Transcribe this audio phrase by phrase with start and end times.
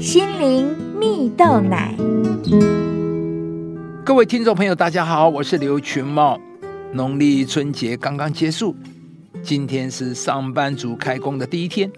[0.00, 1.94] 心灵蜜豆奶。
[4.02, 6.40] 各位听众朋友，大家好，我是刘群茂。
[6.94, 8.74] 农历春节刚刚结束，
[9.42, 11.92] 今天是上班族开工的第一天。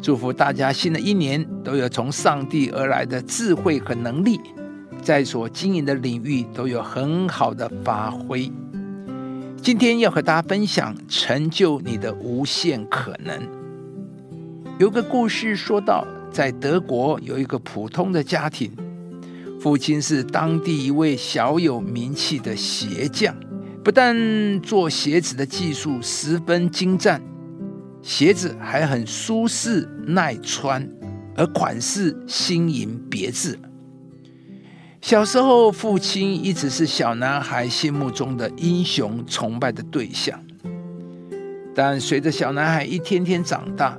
[0.00, 4.40] 祝福大家新的一年都有从上帝而来的智慧和能力，
[5.02, 8.48] 在所经营的领域都有很好的发挥。
[9.60, 13.36] 今天要和大家分享成就你的无限可能。
[14.78, 18.72] 有个故事说到，在德国有一个普通的家庭，
[19.60, 23.36] 父亲是当地一位小有名气的鞋匠，
[23.84, 27.20] 不但做鞋子的技术十分精湛。
[28.00, 30.88] 鞋子还很舒适耐穿，
[31.36, 33.56] 而款式新颖别致。
[35.00, 40.40] 小时候，父亲一直是小男孩心目中的英雄崇拜的对象。
[41.74, 43.98] 但随着小男孩一天天长大，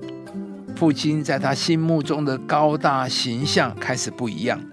[0.75, 4.65] 父亲在他心目中的高大形象开始不一样了。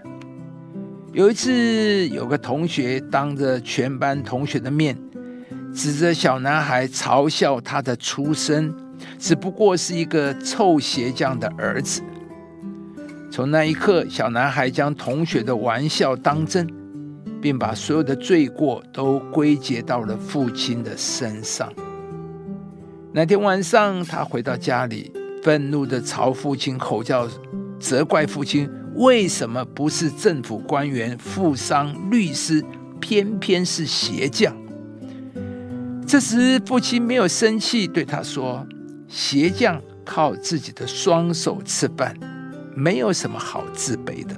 [1.13, 4.97] 有一次，有个同学当着全班同学的面，
[5.75, 8.75] 指着小男孩嘲笑他的出身。
[9.19, 12.03] 只不过是一个臭鞋匠的儿子。
[13.31, 16.67] 从那一刻，小男孩将同学的玩笑当真，
[17.41, 21.73] 并把所有的罪过都归结到了父亲的身上。
[23.13, 25.11] 那天晚上，他回到家里，
[25.43, 27.29] 愤怒的朝父亲吼叫，
[27.79, 32.65] 责怪父亲为什么不是政府官员、富商、律师，
[33.01, 34.55] 偏偏是鞋匠。
[36.07, 38.67] 这时，父亲没有生气，对他说。
[39.09, 42.15] 鞋匠靠自己的双手吃饭，
[42.77, 44.37] 没有什么好自卑的。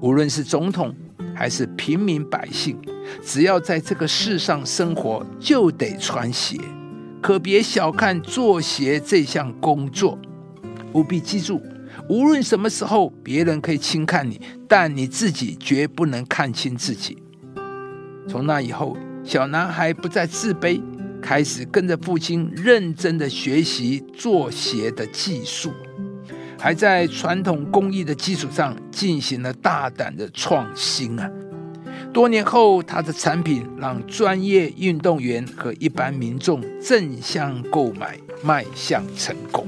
[0.00, 0.92] 无论是总统
[1.36, 2.76] 还是平民百姓，
[3.24, 6.58] 只要在这个世上生活，就得穿鞋。
[7.22, 10.18] 可别小看做鞋这项工作，
[10.92, 11.62] 务必记住，
[12.08, 17.22] 无论什么时候，别人可以轻看你，但你自己绝不能看清自己。
[18.28, 20.82] 从那以后，小男孩不再自卑。
[21.22, 25.72] 开始跟着父亲认真的学习做鞋的技术，
[26.58, 31.30] 还在传统工艺的基础上进行了大胆的创新啊！
[32.12, 39.66] 多年后，他的产品让专业运动员和一般民众争相购买，迈向成功。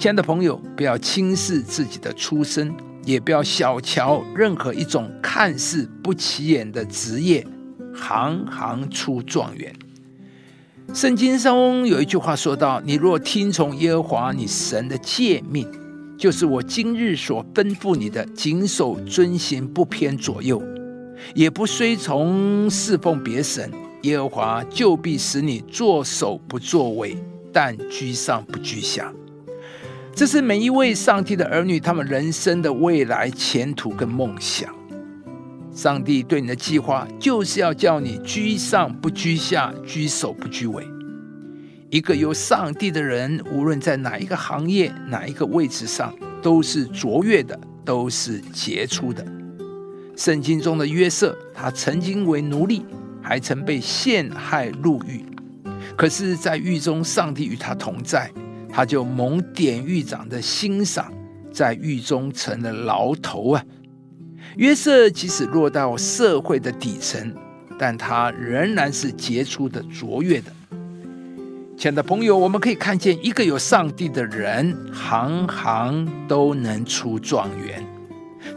[0.00, 2.74] 亲爱的朋友，不要轻视自己的出身，
[3.04, 7.46] 也不要小瞧任何一种看似不起眼的职业。
[7.94, 9.72] 行行出状元。
[10.92, 15.70] 圣经中有一句话说到：“你若听从耶和华你神的诫命，
[16.16, 20.62] 就是我今日所吩咐你的，谨守遵行，不偏左右，
[21.34, 23.70] 也不随从侍奉别神，
[24.02, 27.16] 耶和华就必使你作首不作尾，
[27.52, 29.12] 但居上不居下。”
[30.14, 34.72] 这是每一位上帝的儿女他们人生的未来前途跟梦想。
[35.72, 40.86] 上帝对你的计划，就是要叫你居上不居下，居首不居尾。
[41.94, 46.12] 一个有上帝的人，无论在哪一个行业、哪一个位置上，
[46.42, 49.24] 都是卓越的，都是杰出的。
[50.16, 52.84] 圣经中的约瑟，他曾经为奴隶，
[53.22, 55.24] 还曾被陷害入狱，
[55.96, 58.28] 可是，在狱中，上帝与他同在，
[58.68, 61.12] 他就蒙典狱长的欣赏，
[61.52, 63.64] 在狱中成了牢头啊。
[64.56, 67.32] 约瑟即使落到社会的底层，
[67.78, 70.52] 但他仍然是杰出的、卓越的。
[71.76, 77.84] 亲爱的朋友，我们可以看见，一个有上帝的人，行行都能出状元。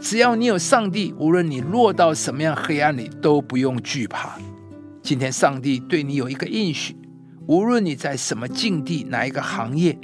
[0.00, 4.38] 只要你有上帝，无论你落到什么样黑暗里，都不用惧怕。
[5.02, 6.96] 今天，上帝对你有一个应许：
[7.46, 9.98] 无论你在什么境地、哪一个行业。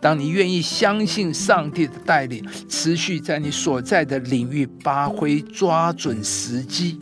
[0.00, 7.00] 当你愿意相信上帝的带领，持续在你所在的领域发挥，抓准时机，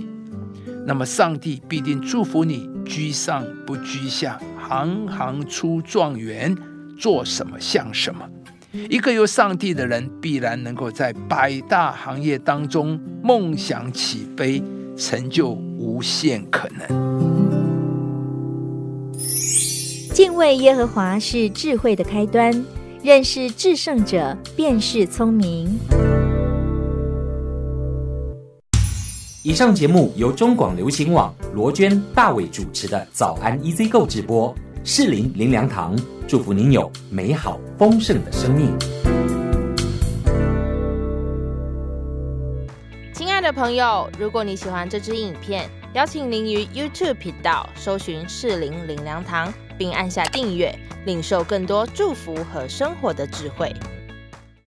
[0.87, 6.57] 那么上帝必定祝福你居上不居下，行行出状元，
[6.99, 8.29] 做什么像什么。
[8.91, 14.63] 一个有上帝的人，必然能够在百大行业当中梦想起飞，
[14.97, 16.87] 成就无限可能。
[20.13, 22.65] 敬畏耶和华是智慧的开端。
[23.03, 25.79] 认识至圣者，便是聪明。
[29.45, 34.53] 以上节目由中广流行网罗娟、大伟主持的《早安 EZ 购》直播，
[34.89, 35.99] 士林林良堂
[36.29, 38.73] 祝福您有美好丰盛的生命。
[43.13, 50.73] 亲爱的朋友，如果你喜欢这支影片，邀请您于 YouTube 频道搜寻士林林良堂，并按下订阅。
[51.05, 53.73] 领受更多祝福和生活的智慧。